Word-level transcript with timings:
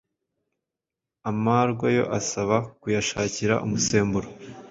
Amarwa 1.29 1.87
yo 1.97 2.03
asaba 2.19 2.57
kuyashakira 2.81 3.55
umusemburo 3.65 4.29